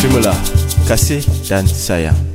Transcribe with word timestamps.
Itulah 0.00 0.32
kasih 0.88 1.20
dan 1.44 1.68
sayang. 1.68 2.29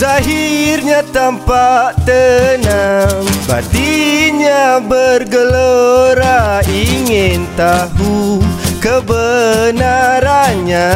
Zahirnya 0.00 1.04
tampak 1.12 1.92
tenang 2.08 3.20
Batinnya 3.44 4.80
bergelora 4.80 6.64
Ingin 6.64 7.44
tahu 7.52 8.40
kebenarannya. 8.80 10.88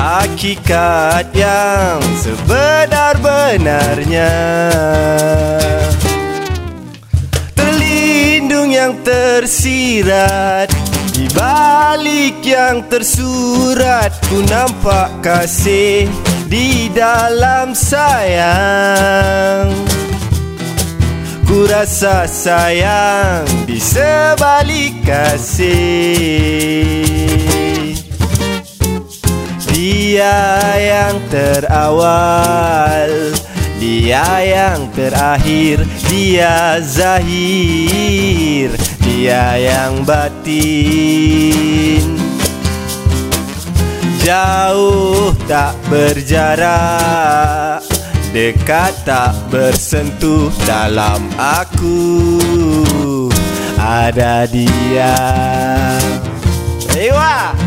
Hakikat 0.00 1.36
yang 1.36 2.00
sebenar-benarnya 2.16 4.32
Terlindung 7.52 8.72
yang 8.72 8.96
tersirat 9.04 10.85
di 11.16 11.24
balik 11.32 12.44
yang 12.44 12.84
tersurat 12.92 14.12
Ku 14.28 14.44
nampak 14.44 15.24
kasih 15.24 16.04
di 16.44 16.92
dalam 16.92 17.72
sayang. 17.72 19.72
Ku 21.48 21.64
rasa 21.64 22.28
sayang 22.28 23.48
di 23.64 23.80
sebalik 23.80 25.00
kasih. 25.06 25.70
Dia 29.72 30.36
yang 30.76 31.16
terawal 31.32 32.85
Dia 34.06 34.38
yang 34.38 34.86
terakhir 34.94 35.82
Dia 36.06 36.78
zahir 36.78 38.70
Dia 39.02 39.58
yang 39.58 40.06
batin. 40.06 42.14
Jauh 44.22 45.34
tak 45.50 45.74
berjarak 45.90 47.82
Dekat 48.30 48.94
tak 49.02 49.34
bersentuh 49.50 50.54
dalam 50.62 51.26
aku. 51.34 52.06
Ada 53.74 54.46
dia. 54.46 55.18
Ewa 56.94 57.65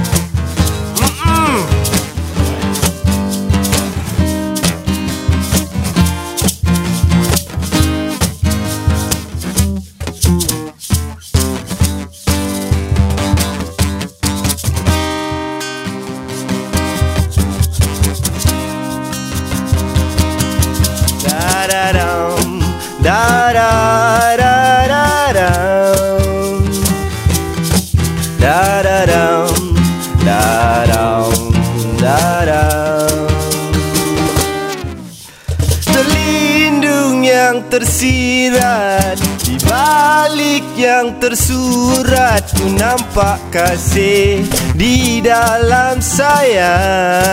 Tersirat 37.70 39.22
Di 39.46 39.56
balik 39.62 40.66
yang 40.74 41.22
tersurat 41.22 42.42
Ku 42.58 42.66
nampak 42.76 43.38
kasih 43.54 44.42
di 44.74 45.22
dalam 45.22 46.02
sayang 46.02 47.30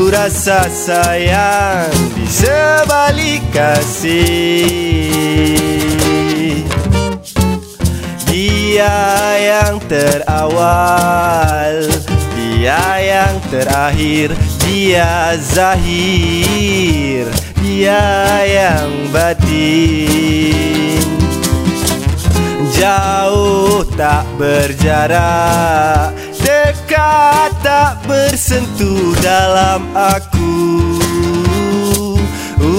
Ku 0.00 0.08
rasa 0.08 0.64
sayang 0.64 1.92
di 2.16 2.24
sebalik 2.24 3.44
kasih. 3.52 4.64
Dia 8.24 8.96
yang 9.36 9.76
terawal 9.84 11.84
Dia 12.32 12.80
yang 12.96 13.36
terakhir 13.52 14.32
Dia 14.64 15.36
zahir 15.36 17.28
Dia 17.60 18.00
yang 18.48 19.12
batin. 19.12 21.04
Jauh 22.72 23.84
tak 24.00 24.24
berjarak 24.40 26.19
Dekat 27.00 27.64
tak 27.64 27.96
bersentuh 28.04 29.16
dalam 29.24 29.88
aku. 29.96 30.52
Uh, 32.60 32.76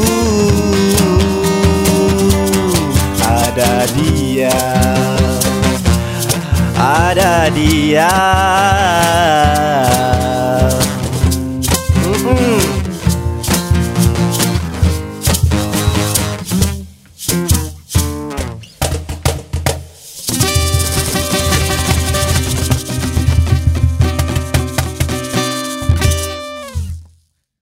Ada 3.17 3.89
dia. 3.97 4.61
Ada 6.77 7.49
dia 7.49 8.13